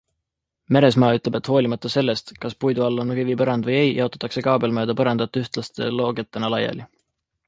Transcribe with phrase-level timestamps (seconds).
[0.75, 4.97] Meresmaa ütleb, et hoolimata sellest, kas puidu all on kivipõrand või ei, jaotatakse kaabel mööda
[5.03, 6.89] põrandat ühtlaste loogetena laiali.